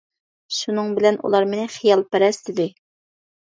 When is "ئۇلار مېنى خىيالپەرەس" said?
1.21-2.41